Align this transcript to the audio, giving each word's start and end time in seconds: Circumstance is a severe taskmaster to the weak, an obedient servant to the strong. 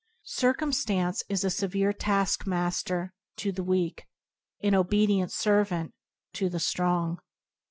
Circumstance 0.23 1.21
is 1.29 1.43
a 1.43 1.51
severe 1.51 1.93
taskmaster 1.93 3.13
to 3.35 3.51
the 3.51 3.63
weak, 3.63 4.07
an 4.63 4.73
obedient 4.73 5.31
servant 5.31 5.93
to 6.33 6.49
the 6.49 6.59
strong. 6.59 7.19